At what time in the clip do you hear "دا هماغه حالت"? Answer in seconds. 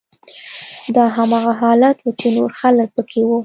0.95-1.97